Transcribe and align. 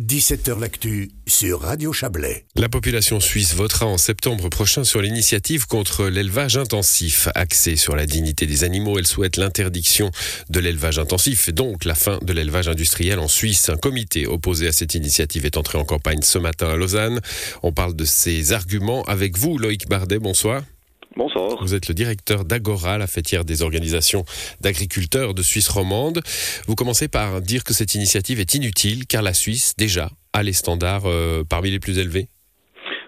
17h 0.00 0.58
L'actu 0.58 1.12
sur 1.24 1.60
Radio 1.60 1.92
Chablais. 1.92 2.46
La 2.56 2.68
population 2.68 3.20
suisse 3.20 3.54
votera 3.54 3.86
en 3.86 3.96
septembre 3.96 4.48
prochain 4.48 4.82
sur 4.82 5.00
l'initiative 5.00 5.68
contre 5.68 6.06
l'élevage 6.06 6.56
intensif. 6.56 7.28
Axée 7.36 7.76
sur 7.76 7.94
la 7.94 8.04
dignité 8.04 8.46
des 8.46 8.64
animaux, 8.64 8.98
elle 8.98 9.06
souhaite 9.06 9.36
l'interdiction 9.36 10.10
de 10.50 10.58
l'élevage 10.58 10.98
intensif 10.98 11.48
et 11.48 11.52
donc 11.52 11.84
la 11.84 11.94
fin 11.94 12.18
de 12.22 12.32
l'élevage 12.32 12.66
industriel 12.66 13.20
en 13.20 13.28
Suisse. 13.28 13.68
Un 13.68 13.76
comité 13.76 14.26
opposé 14.26 14.66
à 14.66 14.72
cette 14.72 14.96
initiative 14.96 15.46
est 15.46 15.56
entré 15.56 15.78
en 15.78 15.84
campagne 15.84 16.22
ce 16.22 16.38
matin 16.38 16.70
à 16.70 16.74
Lausanne. 16.74 17.20
On 17.62 17.70
parle 17.70 17.94
de 17.94 18.04
ses 18.04 18.52
arguments 18.52 19.04
avec 19.04 19.38
vous, 19.38 19.58
Loïc 19.58 19.88
Bardet. 19.88 20.18
Bonsoir. 20.18 20.64
Bonsoir. 21.16 21.58
Vous 21.62 21.74
êtes 21.74 21.88
le 21.88 21.94
directeur 21.94 22.44
d'Agora, 22.44 22.98
la 22.98 23.06
fêtière 23.06 23.44
des 23.44 23.62
organisations 23.62 24.24
d'agriculteurs 24.60 25.32
de 25.32 25.42
Suisse 25.42 25.68
romande. 25.68 26.20
Vous 26.66 26.74
commencez 26.74 27.08
par 27.08 27.40
dire 27.40 27.62
que 27.62 27.72
cette 27.72 27.94
initiative 27.94 28.40
est 28.40 28.54
inutile 28.54 29.06
car 29.06 29.22
la 29.22 29.34
Suisse, 29.34 29.74
déjà, 29.76 30.10
a 30.32 30.42
les 30.42 30.52
standards 30.52 31.06
euh, 31.06 31.44
parmi 31.48 31.70
les 31.70 31.78
plus 31.78 31.98
élevés. 31.98 32.28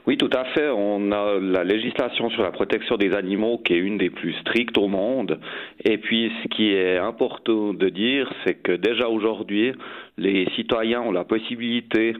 Oui, 0.07 0.17
tout 0.17 0.31
à 0.33 0.45
fait. 0.45 0.69
On 0.71 1.11
a 1.11 1.41
la 1.41 1.65
législation 1.65 2.31
sur 2.31 2.45
la 2.45 2.53
protection 2.53 2.97
des 2.97 3.13
animaux 3.13 3.59
qui 3.59 3.73
est 3.73 3.79
une 3.79 3.99
des 3.99 4.09
plus 4.11 4.35
strictes 4.35 4.79
au 4.79 4.87
monde. 4.87 5.41
Et 5.85 5.99
puis, 5.99 6.31
ce 6.43 6.49
qui 6.49 6.69
est 6.73 6.97
important 6.97 7.75
de 7.75 7.89
dire, 7.89 8.33
c'est 8.45 8.55
que 8.55 8.71
déjà 8.71 9.09
aujourd'hui, 9.09 9.73
les 10.17 10.49
citoyens 10.55 11.01
ont 11.01 11.11
la 11.11 11.25
possibilité 11.25 12.15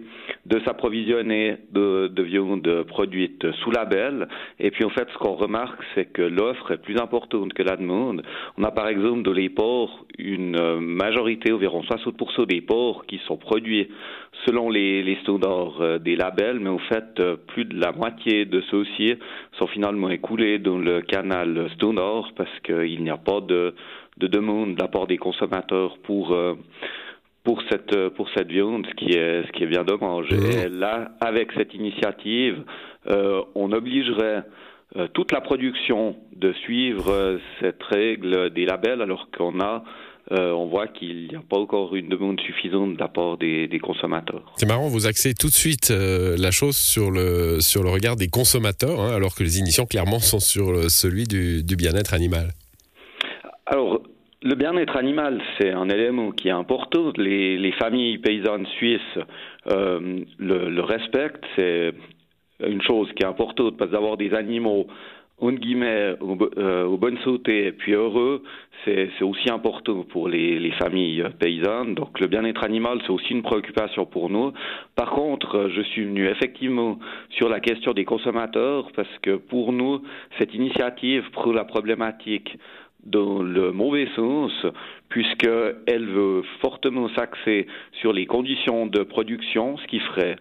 de 0.47 0.59
s'approvisionner 0.65 1.59
de, 1.73 2.09
de 2.09 2.23
viande 2.25 2.83
produite 2.89 3.53
sous 3.63 3.71
label. 3.71 4.27
Et 4.59 4.73
puis, 4.73 4.85
en 4.85 4.91
fait, 4.91 5.09
ce 5.13 5.19
qu'on 5.19 5.35
remarque, 5.35 5.81
c'est 5.95 6.07
que 6.07 6.23
l'offre 6.23 6.73
est 6.73 6.83
plus 6.83 6.99
importante 6.99 7.53
que 7.55 7.63
la 7.63 7.77
demande. 7.77 8.23
On 8.59 8.65
a 8.65 8.73
par 8.73 8.89
exemple 8.89 9.23
dans 9.23 9.33
les 9.33 9.49
ports 9.49 10.05
une 10.19 10.81
majorité, 10.81 11.53
environ 11.53 11.83
60% 11.83 12.47
des 12.47 12.63
ports 12.63 13.07
qui 13.07 13.21
sont 13.29 13.37
produits 13.37 13.89
selon 14.45 14.71
les, 14.71 15.03
les 15.03 15.17
standards 15.23 15.81
euh, 15.81 15.99
des 15.99 16.17
labels, 16.17 16.61
mais 16.61 16.69
en 16.69 16.79
fait, 16.79 17.21
euh, 17.21 17.37
plus 17.37 17.65
de 17.65 17.76
la 17.77 17.93
moitié 17.93 18.45
de 18.47 18.61
ceux-ci 18.71 19.15
sont 19.59 19.67
finalement 19.67 20.09
écoulés 20.09 20.59
dans 20.59 20.79
le 20.79 21.03
canal 21.03 21.71
standard 21.75 22.31
parce 22.37 22.59
qu'il 22.65 23.03
n'y 23.03 23.11
a 23.11 23.19
pas 23.19 23.41
de, 23.41 23.75
de 24.17 24.27
demande 24.27 24.75
de 24.77 24.81
la 24.81 24.89
part 24.89 25.07
des 25.07 25.19
consommateurs 25.19 25.99
pour 26.05 26.33
euh, 26.33 26.55
pour 27.45 27.63
cette 27.71 28.09
pour 28.11 28.29
cette 28.31 28.49
viande, 28.49 28.87
ce 28.89 28.95
qui 28.95 29.13
est 29.13 29.47
ce 29.47 29.53
qui 29.53 29.63
est 29.65 29.69
bien 29.69 29.85
dommage. 29.85 30.29
Et 30.33 30.69
là, 30.69 31.13
avec 31.21 31.53
cette 31.53 31.75
initiative, 31.75 32.63
euh, 33.09 33.43
on 33.55 33.71
obligerait 33.73 34.43
euh, 34.97 35.07
toute 35.13 35.31
la 35.31 35.41
production 35.41 36.17
de 36.35 36.53
suivre 36.55 37.39
cette 37.61 37.83
règle 37.85 38.51
des 38.51 38.65
labels, 38.65 39.03
alors 39.03 39.29
qu'on 39.37 39.61
a 39.61 39.85
euh, 40.33 40.51
on 40.53 40.67
voit 40.67 40.89
qu'il 40.89 41.29
n'y 41.29 41.37
a 41.37 41.43
pas 41.49 41.59
encore 41.59 41.95
une 41.95 42.09
demande 42.09 42.41
suffisante 42.41 42.95
de 42.95 42.99
la 42.99 43.09
part 43.09 43.37
des, 43.39 43.69
des 43.69 43.79
consommateurs. 43.79 44.53
C'est 44.57 44.67
marrant, 44.67 44.89
vous 44.89 45.07
axez 45.07 45.35
tout 45.35 45.49
de 45.49 45.53
suite 45.53 45.91
euh, 45.91 46.37
la 46.39 46.51
chose 46.51 46.77
sur 46.77 47.11
le, 47.11 47.61
sur 47.61 47.83
le 47.83 47.91
regard 47.91 48.17
des 48.17 48.29
consommateurs, 48.29 49.01
hein, 49.01 49.15
alors 49.15 49.35
que 49.35 49.43
les 49.43 49.59
initiants 49.59 49.87
clairement 49.87 50.19
sont 50.19 50.41
sur 50.41 50.73
le, 50.73 50.89
celui 50.89 51.25
du, 51.25 51.63
du 51.63 51.77
bien-être 51.77 52.13
animal. 52.15 52.49
Alors, 53.67 54.03
le 54.43 54.55
bien-être 54.55 54.97
animal, 54.97 55.41
c'est 55.59 55.73
un 55.73 55.89
élément 55.89 56.31
qui 56.31 56.49
est 56.49 56.53
important. 56.53 57.13
Les, 57.17 57.59
les 57.59 57.73
familles 57.73 58.19
paysannes 58.19 58.67
suisses 58.79 59.01
euh, 59.69 60.21
le, 60.39 60.71
le 60.71 60.83
respectent. 60.83 61.45
C'est 61.57 61.93
une 62.61 62.81
chose 62.83 63.09
qui 63.17 63.23
est 63.23 63.27
importante 63.27 63.77
parce 63.77 63.91
d'avoir 63.91 64.17
des 64.17 64.33
animaux 64.33 64.87
en 65.39 65.53
guillemets, 65.53 66.15
au, 66.21 66.37
euh, 66.57 66.85
au 66.85 66.97
bonne 66.97 67.19
santé 67.19 67.67
et 67.67 67.73
puis 67.73 67.93
heureux, 67.93 68.43
c'est 68.85 69.23
aussi 69.23 69.51
important 69.51 70.05
pour 70.05 70.29
les, 70.29 70.59
les, 70.59 70.71
familles 70.73 71.25
paysannes. 71.39 71.95
Donc 71.95 72.21
le 72.21 72.27
bien-être 72.27 72.63
animal, 72.65 73.01
c'est 73.03 73.11
aussi 73.11 73.33
une 73.33 73.43
préoccupation 73.43 74.07
pour 74.07 74.31
nous. 74.31 74.53
Par 74.95 75.11
contre, 75.11 75.69
je 75.75 75.83
suis 75.83 76.05
venu 76.05 76.27
effectivement 76.29 76.99
sur 77.31 77.49
la 77.49 77.61
question 77.61 77.93
des 77.93 78.05
consommateurs 78.05 78.89
parce 78.95 79.19
que 79.23 79.37
pour 79.37 79.73
nous, 79.73 80.03
cette 80.39 80.55
initiative 80.55 81.29
prend 81.33 81.53
la 81.53 81.65
problématique 81.65 82.57
dans 83.07 83.41
le 83.41 83.73
mauvais 83.73 84.09
sens, 84.17 84.53
puisqu'elle 85.09 86.07
veut 86.07 86.43
fortement 86.61 87.09
s'axer 87.11 87.67
sur 88.01 88.13
les 88.13 88.27
conditions 88.27 88.87
de 88.87 89.05
production, 89.05 89.79
ce 89.79 89.87
qui 89.87 90.01
ferait 90.01 90.37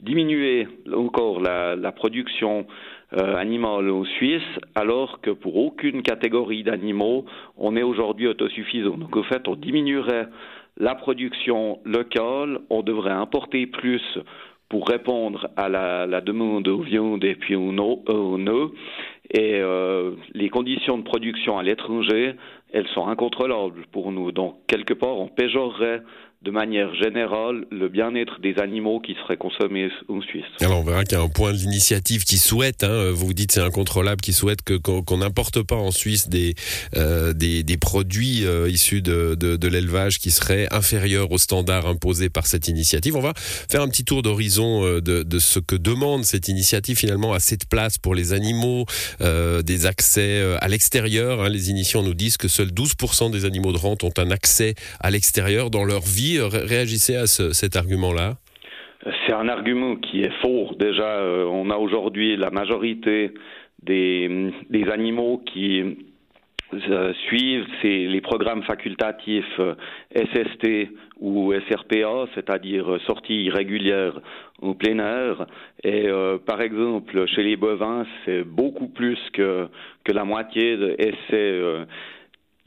diminuer 0.00 0.68
encore 0.94 1.40
la, 1.40 1.92
production 1.92 2.66
euh, 3.14 3.34
animale 3.36 3.90
en 3.90 4.04
Suisse, 4.04 4.42
alors 4.74 5.20
que 5.20 5.30
pour 5.30 5.56
aucune 5.56 6.02
catégorie 6.02 6.62
d'animaux, 6.62 7.24
on 7.56 7.76
est 7.76 7.82
aujourd'hui 7.82 8.28
autosuffisant. 8.28 8.96
Donc, 8.96 9.16
en 9.16 9.22
fait, 9.24 9.48
on 9.48 9.56
diminuerait 9.56 10.28
la 10.76 10.94
production 10.94 11.80
locale, 11.84 12.60
on 12.70 12.82
devrait 12.82 13.12
importer 13.12 13.66
plus 13.66 14.02
pour 14.68 14.86
répondre 14.86 15.48
à 15.56 15.68
la, 15.68 16.20
demande 16.20 16.68
aux 16.68 16.82
viandes 16.82 17.24
et 17.24 17.34
puis 17.34 17.56
aux 17.56 17.72
nœuds. 17.72 18.70
Et 19.30 19.60
euh, 19.60 20.12
les 20.34 20.48
conditions 20.50 20.98
de 20.98 21.02
production 21.02 21.58
à 21.58 21.62
l'étranger, 21.62 22.34
elles 22.72 22.86
sont 22.88 23.08
incontrôlables 23.08 23.86
pour 23.92 24.12
nous. 24.12 24.30
Donc, 24.30 24.56
quelque 24.66 24.94
part, 24.94 25.18
on 25.18 25.28
péjorerait 25.28 26.02
de 26.42 26.50
manière 26.50 26.94
générale 26.94 27.66
le 27.70 27.88
bien-être 27.88 28.40
des 28.40 28.58
animaux 28.58 29.00
qui 29.00 29.14
seraient 29.14 29.36
consommés 29.36 29.88
en 30.08 30.20
Suisse. 30.20 30.44
Alors 30.60 30.80
on 30.80 30.84
verra 30.84 31.04
qu'il 31.04 31.18
y 31.18 31.20
a 31.20 31.24
un 31.24 31.28
point 31.28 31.52
de 31.52 31.58
l'initiative 31.58 32.24
qui 32.24 32.38
souhaite, 32.38 32.84
hein, 32.84 33.10
vous 33.12 33.34
dites 33.34 33.52
c'est 33.52 33.60
incontrôlable, 33.60 34.20
qui 34.20 34.32
souhaite 34.32 34.60
qu'on 34.80 35.18
n'importe 35.18 35.62
pas 35.62 35.76
en 35.76 35.90
Suisse 35.90 36.28
des 36.28 36.54
euh, 36.96 37.32
des, 37.32 37.62
des, 37.64 37.76
produits 37.76 38.44
euh, 38.44 38.68
issus 38.68 39.02
de, 39.02 39.34
de, 39.34 39.56
de 39.56 39.68
l'élevage 39.68 40.18
qui 40.18 40.30
seraient 40.30 40.68
inférieurs 40.70 41.32
aux 41.32 41.38
standards 41.38 41.86
imposés 41.86 42.30
par 42.30 42.46
cette 42.46 42.68
initiative. 42.68 43.16
On 43.16 43.20
va 43.20 43.32
faire 43.36 43.82
un 43.82 43.88
petit 43.88 44.04
tour 44.04 44.22
d'horizon 44.22 44.84
euh, 44.84 45.00
de, 45.00 45.22
de, 45.22 45.38
ce 45.38 45.58
que 45.58 45.76
demande 45.76 46.24
cette 46.24 46.48
initiative 46.48 46.96
finalement 46.96 47.32
à 47.32 47.40
cette 47.40 47.66
place 47.66 47.98
pour 47.98 48.14
les 48.14 48.32
animaux, 48.32 48.86
euh, 49.20 49.62
des 49.62 49.86
accès 49.86 50.38
euh, 50.40 50.56
à 50.60 50.68
l'extérieur. 50.68 51.42
Hein. 51.42 51.48
Les 51.48 51.70
initiants 51.70 52.02
nous 52.02 52.14
disent 52.14 52.36
que 52.36 52.48
seuls 52.48 52.70
12% 52.70 53.30
des 53.30 53.44
animaux 53.44 53.72
de 53.72 53.78
rente 53.78 54.04
ont 54.04 54.12
un 54.18 54.30
accès 54.30 54.74
à 55.00 55.10
l'extérieur 55.10 55.70
dans 55.70 55.84
leur 55.84 56.02
vie 56.02 56.27
réagissez 56.36 57.16
à 57.16 57.26
ce, 57.26 57.52
cet 57.52 57.76
argument-là? 57.76 58.34
C'est 59.26 59.32
un 59.32 59.48
argument 59.48 59.96
qui 59.96 60.22
est 60.22 60.32
faux. 60.42 60.70
Déjà, 60.78 61.20
euh, 61.20 61.44
on 61.44 61.70
a 61.70 61.76
aujourd'hui 61.76 62.36
la 62.36 62.50
majorité 62.50 63.32
des, 63.82 64.52
animaux 64.92 65.42
qui 65.46 65.96
euh, 66.74 67.12
suivent 67.28 67.66
les 67.82 68.20
programmes 68.20 68.62
facultatifs 68.64 69.60
euh, 69.60 69.74
SST 70.14 70.90
ou 71.20 71.52
SRPA, 71.68 72.26
c'est-à-dire 72.34 72.98
sortie 73.06 73.44
irrégulière 73.44 74.20
au 74.60 74.74
plein 74.74 74.98
air. 74.98 75.46
Et 75.84 76.08
euh, 76.08 76.38
par 76.38 76.60
exemple, 76.60 77.26
chez 77.26 77.42
les 77.42 77.56
bovins, 77.56 78.04
c'est 78.24 78.42
beaucoup 78.44 78.88
plus 78.88 79.18
que, 79.32 79.68
la 80.12 80.24
moitié, 80.24 80.72
et 80.98 81.12
c'est 81.28 81.36
euh, 81.36 81.84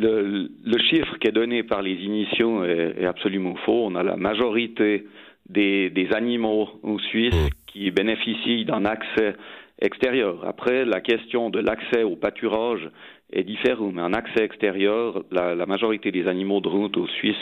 le, 0.01 0.49
le, 0.63 0.79
chiffre 0.89 1.17
qui 1.19 1.27
est 1.27 1.31
donné 1.31 1.63
par 1.63 1.81
les 1.81 1.93
initiaux 1.93 2.63
est, 2.63 2.95
est 3.01 3.05
absolument 3.05 3.55
faux. 3.65 3.85
On 3.85 3.95
a 3.95 4.03
la 4.03 4.17
majorité 4.17 5.05
des, 5.49 5.89
des 5.89 6.09
animaux 6.13 6.67
en 6.83 6.97
Suisse 6.97 7.35
mmh. 7.35 7.49
qui 7.67 7.91
bénéficient 7.91 8.65
d'un 8.65 8.85
accès 8.85 9.35
extérieur. 9.81 10.45
Après, 10.45 10.85
la 10.85 11.01
question 11.01 11.49
de 11.49 11.59
l'accès 11.59 12.03
au 12.03 12.15
pâturage 12.15 12.89
est 13.33 13.43
différente, 13.43 13.93
mais 13.95 14.01
un 14.01 14.13
accès 14.13 14.43
extérieur, 14.43 15.23
la, 15.31 15.55
la 15.55 15.65
majorité 15.65 16.11
des 16.11 16.27
animaux 16.27 16.59
de 16.59 16.67
route 16.67 16.97
aux 16.97 17.07
Suisses 17.07 17.35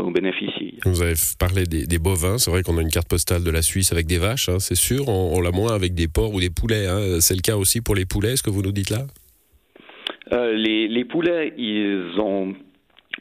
en 0.00 0.10
bénéficient. 0.10 0.78
Vous 0.84 1.02
avez 1.02 1.14
parlé 1.38 1.64
des, 1.64 1.86
des 1.86 1.98
bovins, 1.98 2.38
c'est 2.38 2.50
vrai 2.50 2.62
qu'on 2.62 2.78
a 2.78 2.82
une 2.82 2.90
carte 2.90 3.08
postale 3.08 3.44
de 3.44 3.50
la 3.50 3.62
Suisse 3.62 3.92
avec 3.92 4.06
des 4.06 4.18
vaches, 4.18 4.48
hein, 4.48 4.58
c'est 4.58 4.74
sûr, 4.74 5.08
on, 5.08 5.36
on 5.36 5.40
l'a 5.40 5.52
moins 5.52 5.74
avec 5.74 5.94
des 5.94 6.08
porcs 6.08 6.34
ou 6.34 6.40
des 6.40 6.50
poulets. 6.50 6.86
Hein. 6.86 7.20
C'est 7.20 7.34
le 7.34 7.42
cas 7.42 7.56
aussi 7.56 7.82
pour 7.82 7.94
les 7.94 8.06
poulets, 8.06 8.36
ce 8.36 8.42
que 8.42 8.50
vous 8.50 8.62
nous 8.62 8.72
dites 8.72 8.90
là? 8.90 9.06
Euh, 10.32 10.52
les, 10.52 10.88
les, 10.88 11.04
poulets, 11.04 11.54
ils 11.56 12.18
ont 12.18 12.54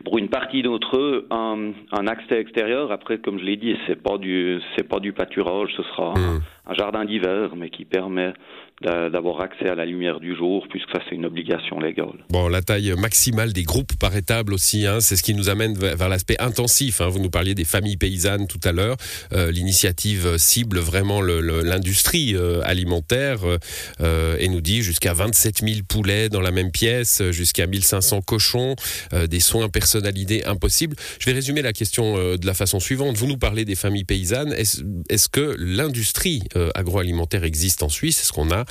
pour 0.03 0.17
une 0.17 0.29
partie 0.29 0.61
d'entre 0.61 0.97
eux 0.97 1.27
un, 1.29 1.71
un, 1.91 2.07
accès 2.07 2.39
extérieur. 2.39 2.91
Après, 2.91 3.19
comme 3.19 3.39
je 3.39 3.43
l'ai 3.43 3.57
dit, 3.57 3.75
c'est 3.87 4.01
pas 4.01 4.17
du 4.17 4.59
c'est 4.75 4.87
pas 4.87 4.99
du 4.99 5.13
pâturage, 5.13 5.69
ce 5.77 5.83
sera 5.83 6.13
mmh. 6.13 6.41
Un, 6.67 6.73
jardin 6.73 7.05
d'hiver, 7.05 7.55
mais 7.55 7.69
qui 7.69 7.85
permet 7.85 8.33
d'avoir 8.81 9.39
accès 9.39 9.69
à 9.69 9.75
la 9.75 9.85
lumière 9.85 10.19
du 10.19 10.35
jour, 10.35 10.67
puisque 10.69 10.91
ça 10.91 10.99
c'est 11.07 11.15
une 11.15 11.25
obligation 11.25 11.79
légale. 11.79 12.25
Bon, 12.29 12.49
la 12.49 12.61
taille 12.61 12.93
maximale 12.97 13.53
des 13.53 13.63
groupes 13.63 13.97
par 13.97 14.13
étable 14.15 14.53
aussi, 14.53 14.85
hein, 14.85 14.99
c'est 14.99 15.15
ce 15.15 15.23
qui 15.23 15.33
nous 15.33 15.49
amène 15.49 15.75
vers 15.75 16.09
l'aspect 16.09 16.35
intensif. 16.41 16.99
Hein. 16.99 17.07
Vous 17.07 17.19
nous 17.19 17.29
parliez 17.29 17.55
des 17.55 17.63
familles 17.63 17.95
paysannes 17.95 18.47
tout 18.47 18.59
à 18.65 18.73
l'heure. 18.73 18.97
Euh, 19.31 19.49
L'initiative 19.49 20.37
cible 20.37 20.79
vraiment 20.79 21.21
l'industrie 21.21 22.35
euh, 22.35 22.61
alimentaire 22.63 23.39
euh, 24.01 24.37
et 24.39 24.47
nous 24.47 24.61
dit 24.61 24.81
jusqu'à 24.81 25.13
27 25.13 25.59
000 25.59 25.81
poulets 25.87 26.29
dans 26.29 26.41
la 26.41 26.51
même 26.51 26.71
pièce, 26.71 27.21
jusqu'à 27.31 27.67
1500 27.67 28.21
cochons, 28.21 28.75
euh, 29.13 29.27
des 29.27 29.39
soins 29.39 29.69
personnels 29.69 29.85
personnalité 29.85 30.43
impossible. 30.45 30.95
Je 31.19 31.27
vais 31.27 31.33
résumer 31.33 31.61
la 31.61 31.71
question 31.71 32.15
de 32.15 32.45
la 32.45 32.55
façon 32.55 32.79
suivante. 32.79 33.17
Vous 33.17 33.27
nous 33.27 33.37
parlez 33.37 33.65
des 33.65 33.75
familles 33.75 34.03
paysannes. 34.03 34.51
Est-ce 34.51 35.29
que 35.29 35.55
l'industrie 35.59 36.41
agroalimentaire 36.75 37.43
existe 37.43 37.83
en 37.83 37.89
Suisse 37.89 38.21
Est-ce 38.21 38.33
qu'on 38.33 38.51
a 38.51 38.65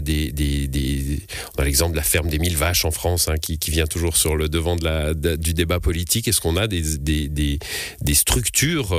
des, 0.00 0.32
des, 0.32 1.18
on 1.56 1.62
a 1.62 1.64
l'exemple 1.64 1.92
de 1.92 1.96
la 1.96 2.02
ferme 2.02 2.28
des 2.28 2.38
mille 2.38 2.56
vaches 2.56 2.84
en 2.84 2.90
France 2.90 3.28
hein, 3.28 3.34
qui, 3.40 3.70
vient 3.70 3.86
toujours 3.86 4.16
sur 4.16 4.36
le 4.36 4.48
devant 4.48 4.76
du 4.76 5.54
débat 5.54 5.80
politique. 5.80 6.28
Est-ce 6.28 6.40
qu'on 6.40 6.56
a 6.56 6.66
des, 6.66 8.14
structures 8.14 8.94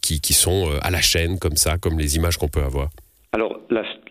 qui, 0.00 0.20
qui 0.20 0.32
sont 0.32 0.70
à 0.82 0.90
la 0.90 1.00
chaîne 1.00 1.38
comme 1.38 1.56
ça, 1.56 1.78
comme 1.78 1.98
les 1.98 2.16
images 2.16 2.36
qu'on 2.36 2.48
peut 2.48 2.62
avoir? 2.62 2.90
Alors, 3.32 3.60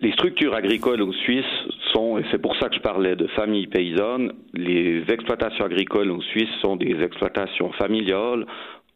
les 0.00 0.12
structures 0.12 0.54
agricoles 0.54 1.02
en 1.02 1.12
Suisse 1.12 1.44
sont, 1.92 2.18
et 2.18 2.24
c'est 2.30 2.40
pour 2.40 2.54
ça 2.56 2.68
que 2.68 2.76
je 2.76 2.80
parlais 2.80 3.16
de 3.16 3.26
familles 3.28 3.66
paysannes, 3.66 4.32
les 4.54 5.02
exploitations 5.08 5.64
agricoles 5.64 6.12
en 6.12 6.20
Suisse 6.20 6.48
sont 6.62 6.76
des 6.76 6.96
exploitations 7.02 7.72
familiales 7.72 8.46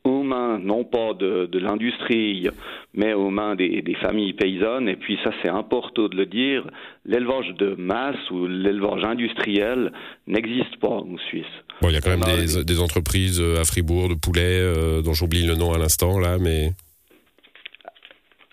aux 0.05 0.23
mains 0.23 0.59
non 0.59 0.85
pas 0.85 1.15
de, 1.15 1.59
l'industrie, 1.59 2.49
mais 2.95 3.15
aux 3.15 3.31
mains 3.31 3.55
des, 3.55 3.97
familles 4.01 4.33
paysannes. 4.33 4.89
Et 4.89 4.97
puis 4.97 5.19
ça, 5.23 5.31
c'est 5.43 5.49
important 5.49 6.09
de 6.09 6.17
le 6.17 6.27
dire, 6.27 6.67
l'élevage 7.05 7.55
de 7.59 7.75
masse 7.77 8.31
ou 8.31 8.47
l'élevage 8.47 9.05
industriel 9.05 9.93
n'existe 10.27 10.77
pas 10.81 10.89
en 10.89 11.17
Suisse. 11.29 11.45
Bon, 11.81 11.89
il 11.89 11.95
y 11.95 11.97
a 11.97 12.01
quand 12.01 12.17
même 12.17 12.65
des, 12.65 12.81
entreprises 12.81 13.41
euh, 13.41 13.61
à 13.61 13.65
Fribourg 13.65 14.09
de 14.09 14.15
poulets, 14.15 14.61
euh, 14.61 15.03
dont 15.03 15.15
j'oublie 15.15 15.47
le 15.47 15.55
nom 15.55 15.73
à 15.73 15.79
l'instant 15.79 16.19
là, 16.19 16.39
mais... 16.39 16.71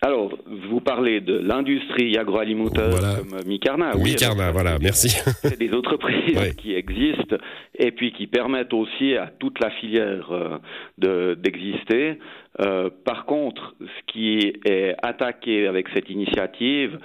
Alors, 0.01 0.28
vous 0.49 0.81
parlez 0.81 1.21
de 1.21 1.37
l'industrie 1.37 2.17
agroalimentaire 2.17 2.89
comme 2.89 3.39
Micarna. 3.45 3.91
Oui, 3.95 4.11
Micarna, 4.11 4.51
voilà, 4.51 4.77
merci. 4.79 5.09
C'est 5.41 5.59
des 5.59 5.73
entreprises 5.73 6.55
qui 6.57 6.73
existent 6.73 7.37
et 7.75 7.91
puis 7.91 8.11
qui 8.11 8.27
permettent 8.27 8.73
aussi 8.73 9.15
à 9.15 9.27
toute 9.27 9.59
la 9.59 9.69
filière 9.71 10.31
euh, 10.31 11.35
d'exister. 11.35 12.19
Euh, 12.59 12.89
par 13.05 13.25
contre, 13.25 13.75
ce 13.79 14.11
qui 14.11 14.53
est 14.65 14.95
attaqué 15.01 15.67
avec 15.67 15.87
cette 15.93 16.09
initiative, 16.09 16.99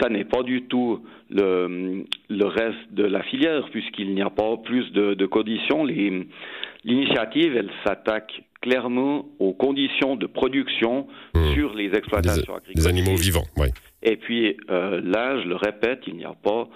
ça 0.00 0.08
n'est 0.08 0.24
pas 0.24 0.42
du 0.42 0.62
tout 0.62 1.04
le, 1.30 2.04
le, 2.28 2.44
reste 2.44 2.92
de 2.92 3.04
la 3.04 3.22
filière, 3.22 3.68
puisqu'il 3.70 4.14
n'y 4.14 4.22
a 4.22 4.30
pas 4.30 4.56
plus 4.58 4.90
de, 4.92 5.14
de 5.14 5.26
conditions. 5.26 5.84
L'initiative, 5.84 7.56
elle 7.56 7.70
s'attaque 7.84 8.42
clairement 8.60 9.26
aux 9.38 9.52
conditions 9.52 10.16
de 10.16 10.26
production 10.26 11.06
hmm. 11.34 11.54
sur 11.54 11.74
les 11.74 11.94
exploitations 11.94 12.54
agricoles. 12.54 12.74
Les 12.74 12.86
animaux 12.86 13.16
vivants, 13.16 13.46
oui. 13.56 13.68
Et 14.02 14.16
puis 14.16 14.56
euh, 14.70 15.00
là, 15.02 15.40
je 15.42 15.48
le 15.48 15.56
répète, 15.56 16.02
il 16.06 16.14
n'y 16.14 16.24
a 16.24 16.34
pas 16.34 16.68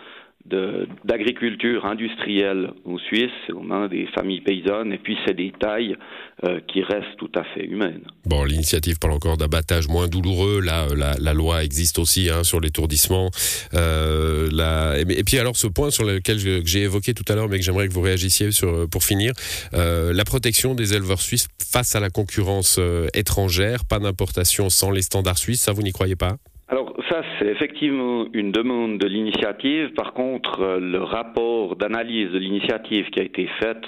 d'agriculture 0.46 1.86
industrielle 1.86 2.70
en 2.84 2.98
Suisse, 2.98 3.30
aux 3.52 3.62
mains 3.62 3.88
des 3.88 4.06
familles 4.14 4.42
paysannes, 4.42 4.92
et 4.92 4.98
puis 4.98 5.16
c'est 5.26 5.34
des 5.34 5.52
tailles 5.58 5.96
euh, 6.44 6.60
qui 6.68 6.82
restent 6.82 7.16
tout 7.18 7.30
à 7.34 7.44
fait 7.44 7.64
humaines. 7.64 8.02
Bon, 8.26 8.44
l'initiative 8.44 8.98
parle 8.98 9.14
encore 9.14 9.36
d'abattage 9.36 9.88
moins 9.88 10.06
douloureux. 10.06 10.60
Là, 10.60 10.84
euh, 10.84 10.96
la, 10.96 11.14
la, 11.18 11.32
loi 11.32 11.64
existe 11.64 11.98
aussi 11.98 12.28
hein, 12.28 12.44
sur 12.44 12.60
l'étourdissement. 12.60 13.30
Euh, 13.72 14.48
la... 14.52 14.98
et, 14.98 15.24
puis 15.24 15.38
alors, 15.38 15.56
ce 15.56 15.66
point 15.66 15.90
sur 15.90 16.04
lequel 16.04 16.38
j'ai 16.38 16.82
évoqué 16.82 17.14
tout 17.14 17.24
à 17.28 17.34
l'heure, 17.34 17.48
mais 17.48 17.58
que 17.58 17.64
j'aimerais 17.64 17.88
que 17.88 17.94
vous 17.94 18.02
réagissiez 18.02 18.50
sur, 18.52 18.88
pour 18.88 19.02
finir, 19.02 19.32
euh, 19.72 20.12
la 20.12 20.24
protection 20.24 20.74
des 20.74 20.94
éleveurs 20.94 21.20
suisses 21.20 21.48
face 21.58 21.96
à 21.96 22.00
la 22.00 22.10
concurrence 22.10 22.76
euh, 22.78 23.06
étrangère, 23.14 23.84
pas 23.84 23.98
d'importation 23.98 24.68
sans 24.70 24.90
les 24.90 25.02
standards 25.02 25.38
suisses, 25.38 25.62
ça 25.62 25.72
vous 25.72 25.82
n'y 25.82 25.92
croyez 25.92 26.16
pas? 26.16 26.36
Alors 26.68 26.94
ça, 27.14 27.22
c'est 27.38 27.46
effectivement 27.46 28.26
une 28.32 28.50
demande 28.50 28.98
de 28.98 29.06
l'initiative. 29.06 29.92
Par 29.94 30.12
contre, 30.14 30.60
euh, 30.60 30.80
le 30.80 31.02
rapport 31.02 31.76
d'analyse 31.76 32.30
de 32.32 32.38
l'initiative 32.38 33.08
qui 33.10 33.20
a 33.20 33.22
été 33.22 33.48
faite 33.60 33.86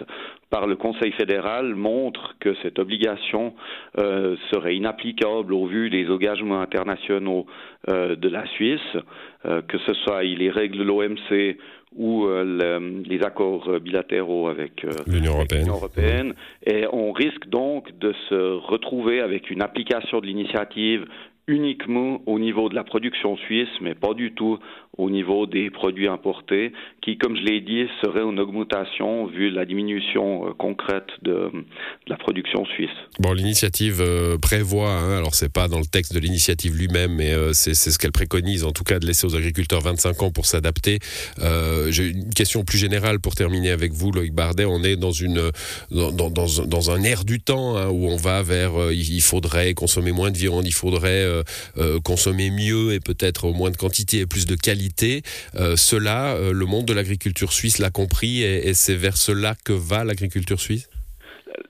par 0.51 0.67
le 0.67 0.77
Conseil 0.77 1.11
fédéral 1.13 1.75
montre 1.75 2.37
que 2.39 2.55
cette 2.63 2.79
obligation 2.79 3.55
euh, 3.99 4.37
serait 4.53 4.77
inapplicable 4.77 5.53
au 5.53 5.67
vu 5.67 5.91
des 5.91 6.09
engagements 6.09 6.61
internationaux 6.61 7.47
euh, 7.89 8.15
de 8.15 8.29
la 8.29 8.47
Suisse, 8.47 8.97
que 9.69 9.79
ce 9.79 9.95
soit 9.95 10.25
les 10.25 10.51
règles 10.51 10.79
de 10.79 10.83
l'OMC 10.83 11.57
ou 11.97 12.27
les 12.29 13.23
accords 13.23 13.79
bilatéraux 13.81 14.49
avec 14.49 14.85
l'Union 15.07 15.35
européenne. 15.35 15.69
européenne. 15.69 16.35
Et 16.67 16.85
on 16.93 17.13
risque 17.13 17.47
donc 17.49 17.97
de 17.99 18.13
se 18.29 18.35
retrouver 18.35 19.21
avec 19.21 19.51
une 19.51 19.63
application 19.63 20.21
de 20.21 20.27
l'initiative 20.27 21.07
uniquement 21.49 22.21
au 22.27 22.39
niveau 22.39 22.69
de 22.69 22.75
la 22.75 22.83
production 22.83 23.37
suisse, 23.37 23.69
mais 23.81 23.95
pas 23.95 24.15
du 24.15 24.33
tout 24.33 24.59
au 24.99 25.11
niveau 25.11 25.47
des 25.47 25.71
produits 25.71 26.09
importés, 26.09 26.73
qui, 27.03 27.19
comme 27.19 27.37
je 27.37 27.43
l'ai 27.43 27.61
dit, 27.61 27.87
serait 28.03 28.23
en 28.23 28.37
augmentation 28.39 29.27
vu 29.27 29.51
la 29.51 29.65
diminution 29.65 30.49
euh, 30.49 30.53
concrète 30.57 31.07
de, 31.23 31.51
la 32.07 32.17
production 32.17 32.65
suisse. 32.65 32.89
Bon, 33.19 33.33
l'initiative 33.33 34.01
euh, 34.01 34.39
prévoit, 34.39 34.91
hein, 34.91 35.19
alors 35.19 35.35
c'est 35.35 35.53
pas 35.53 35.69
dans 35.69 35.79
le 35.79 35.85
texte 35.85 36.15
de 36.15 36.19
l'initiative 36.19 36.77
lui-même, 36.77 37.15
mais 37.15 37.33
euh, 37.33 37.53
c'est 37.53 37.75
ce 37.75 37.99
qu'elle 37.99 38.13
préconise, 38.13 38.65
en 38.65 38.73
tout 38.73 38.85
cas, 38.85 38.99
de 38.99 39.07
laisser 39.07 39.27
aux 39.27 39.37
agriculteurs 39.37 39.83
25 39.83 40.23
ans 40.23 40.31
pour 40.31 40.47
s'adapter. 40.47 40.99
J'ai 41.89 42.09
une 42.09 42.33
question 42.35 42.65
plus 42.65 42.79
générale 42.79 43.21
pour 43.21 43.35
terminer 43.35 43.71
avec 43.71 43.93
vous, 43.93 44.11
Loïc 44.13 44.33
Bardet. 44.33 44.65
On 44.65 44.83
est 44.83 44.97
dans 44.97 45.13
une 45.13 45.51
dans, 45.91 46.11
dans, 46.11 46.31
dans 46.31 46.91
un 46.91 47.03
air 47.03 47.25
du 47.25 47.41
temps 47.41 47.77
hein, 47.77 47.89
où 47.89 48.07
on 48.07 48.17
va 48.17 48.43
vers 48.43 48.91
il 48.91 49.21
faudrait 49.21 49.75
consommer 49.75 50.13
moins 50.13 50.31
de 50.31 50.39
viande, 50.39 50.67
il 50.67 50.75
faudrait 50.75 51.36
consommer 52.05 52.51
mieux 52.51 52.93
et 52.93 53.01
peut-être 53.01 53.51
moins 53.53 53.71
de 53.71 53.77
quantité 53.77 54.21
et 54.21 54.27
plus 54.27 54.47
de 54.47 54.55
qualité 54.55 55.23
euh, 55.55 55.77
cela, 55.77 56.35
euh, 56.35 56.53
le 56.53 56.67
monde 56.67 56.87
de 56.87 56.93
l'agriculture 56.93 57.53
suisse 57.53 57.79
l'a 57.79 57.91
compris 57.91 58.43
et, 58.43 58.75
c'est 58.75 58.95
vers 58.95 59.17
cela 59.17 59.55
que 59.65 59.73
va 59.73 60.05
l'agriculture 60.05 60.61
suisse? 60.61 60.91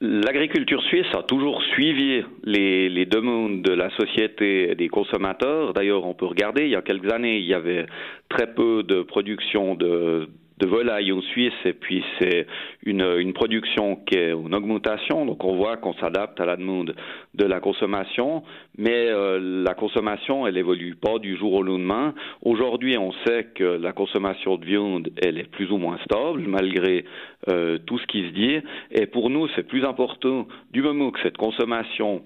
L'agriculture 0.01 0.83
suisse 0.83 1.07
a 1.15 1.23
toujours 1.23 1.63
suivi 1.75 2.23
les, 2.45 2.89
les, 2.89 3.07
demandes 3.07 3.63
de 3.63 3.73
la 3.73 3.89
société 3.97 4.71
et 4.71 4.75
des 4.75 4.89
consommateurs. 4.89 5.75
D'ailleurs, 5.75 6.05
on 6.05 6.15
peut 6.15 6.27
regarder, 6.27 6.65
il 6.65 6.71
y 6.71 6.75
a 6.75 6.83
quelques 6.83 7.11
années, 7.12 7.39
il 7.39 7.47
y 7.47 7.55
avait 7.55 7.87
très 8.29 8.53
peu 8.53 8.83
de 8.83 9.03
production 9.03 9.77
de, 9.77 10.29
de 10.58 10.67
volaille 10.67 11.12
en 11.12 11.20
Suisse 11.20 11.55
et 11.64 11.73
puis 11.73 12.03
c'est 12.19 12.47
une, 12.85 13.03
une 13.19 13.32
production 13.32 13.97
qui 14.06 14.17
est 14.17 14.32
en 14.32 14.53
augmentation 14.53 15.26
donc 15.26 15.44
on 15.44 15.56
voit 15.56 15.76
qu'on 15.76 15.93
s'adapte 15.94 16.41
à 16.41 16.47
la 16.47 16.56
demande 16.56 16.94
de 17.35 17.44
la 17.44 17.61
consommation 17.61 18.43
mais 18.79 19.08
euh, 19.08 19.38
la 19.64 19.75
consommation 19.75 20.47
elle 20.47 20.56
évolue 20.56 20.94
pas 20.94 21.19
du 21.19 21.37
jour 21.37 21.53
au 21.55 21.62
lendemain. 21.62 22.14
Aujourd'hui 22.43 22.97
on 22.99 23.12
sait 23.26 23.49
que 23.55 23.64
la 23.64 23.93
consommation 23.93 24.56
de 24.56 24.64
viande 24.64 25.11
elle 25.23 25.38
est 25.38 25.50
plus 25.50 25.70
ou 25.70 25.76
moins 25.76 25.99
stable 26.05 26.43
malgré 26.47 27.05
euh, 27.49 27.79
tout 27.87 27.99
ce 27.99 28.06
qui 28.06 28.23
se 28.23 28.32
dit 28.32 28.59
et 28.91 29.06
pour 29.06 29.31
nous 29.31 29.49
c'est 29.55 29.67
plus 29.67 29.85
important 29.85 30.47
du 30.73 30.82
moment 30.82 31.11
que 31.11 31.20
cette 31.23 31.37
consommation 31.37 32.23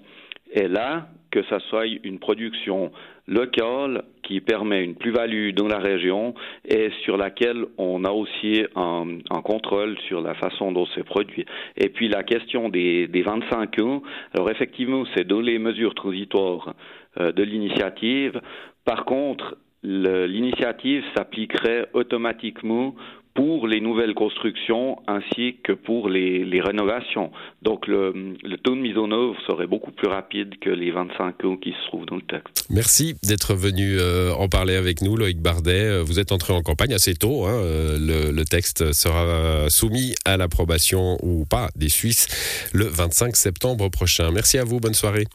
est 0.51 0.67
là 0.67 1.07
que 1.31 1.43
ça 1.43 1.59
soit 1.69 1.85
une 1.85 2.19
production 2.19 2.91
locale 3.27 4.03
qui 4.23 4.41
permet 4.41 4.83
une 4.83 4.95
plus-value 4.95 5.51
dans 5.53 5.67
la 5.67 5.79
région 5.79 6.35
et 6.65 6.89
sur 7.03 7.15
laquelle 7.17 7.65
on 7.77 8.03
a 8.03 8.11
aussi 8.11 8.63
un, 8.75 9.19
contrôle 9.43 9.97
sur 10.07 10.21
la 10.21 10.33
façon 10.35 10.71
dont 10.71 10.85
c'est 10.93 11.05
produit. 11.05 11.45
Et 11.77 11.89
puis 11.89 12.09
la 12.09 12.23
question 12.23 12.69
des, 12.69 13.07
des 13.07 13.21
25 13.21 13.79
ans, 13.79 14.03
alors 14.33 14.49
effectivement, 14.49 15.05
c'est 15.15 15.25
dans 15.25 15.39
les 15.39 15.57
mesures 15.57 15.95
transitoires 15.95 16.73
euh, 17.19 17.31
de 17.31 17.43
l'initiative. 17.43 18.41
Par 18.83 19.05
contre, 19.05 19.57
l'initiative 19.83 21.03
s'appliquerait 21.15 21.87
automatiquement 21.93 22.93
pour 23.33 23.67
les 23.67 23.79
nouvelles 23.79 24.13
constructions 24.13 24.97
ainsi 25.07 25.57
que 25.63 25.71
pour 25.71 26.09
les, 26.09 26.43
les 26.43 26.61
rénovations. 26.61 27.31
Donc 27.61 27.87
le, 27.87 28.35
le, 28.43 28.57
taux 28.57 28.75
de 28.75 28.81
mise 28.81 28.97
en 28.97 29.11
œuvre 29.11 29.35
serait 29.47 29.67
beaucoup 29.67 29.91
plus 29.91 30.07
rapide 30.07 30.59
que 30.59 30.69
les 30.69 30.91
25 30.91 31.45
ans 31.45 31.57
qui 31.57 31.71
se 31.71 31.87
trouvent 31.87 32.05
dans 32.05 32.17
le 32.17 32.21
texte. 32.21 32.67
Merci 32.69 33.15
d'être 33.23 33.53
venu 33.53 33.97
euh, 33.99 34.33
en 34.33 34.47
parler 34.47 34.75
avec 34.75 35.01
nous, 35.01 35.15
Loïc 35.15 35.39
Bardet. 35.39 35.85
Euh, 35.85 36.03
vous 36.03 36.19
êtes 36.19 36.31
entré 36.31 36.53
en 36.53 36.61
campagne 36.61 36.93
assez 36.93 37.13
tôt. 37.13 37.45
Hein. 37.45 37.55
Euh, 37.55 37.97
le, 37.99 38.31
le, 38.31 38.45
texte 38.45 38.91
sera 38.91 39.69
soumis 39.69 40.13
à 40.25 40.35
l'approbation 40.35 41.17
ou 41.23 41.45
pas 41.45 41.69
des 41.75 41.89
Suisses 41.89 42.27
le 42.73 42.85
25 42.85 43.35
septembre 43.35 43.89
prochain. 43.89 44.31
Merci 44.31 44.57
à 44.57 44.65
vous, 44.65 44.79
bonne 44.79 44.93
soirée. 44.93 45.25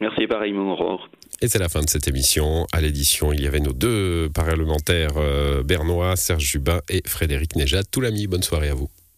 Merci 0.00 0.26
pareillement, 0.26 0.72
Aurore. 0.72 1.08
Et 1.40 1.48
c'est 1.48 1.58
la 1.58 1.68
fin 1.68 1.82
de 1.82 1.88
cette 1.88 2.08
émission. 2.08 2.66
À 2.72 2.80
l'édition, 2.80 3.32
il 3.32 3.42
y 3.42 3.46
avait 3.46 3.60
nos 3.60 3.72
deux 3.72 4.28
parlementaires 4.30 5.16
euh, 5.16 5.62
bernois, 5.62 6.16
Serge 6.16 6.42
Jubin 6.42 6.80
et 6.88 7.02
Frédéric 7.06 7.54
Néjat. 7.54 7.84
Tout 7.84 8.00
l'ami, 8.00 8.26
bonne 8.26 8.42
soirée 8.42 8.70
à 8.70 8.74
vous. 8.74 8.90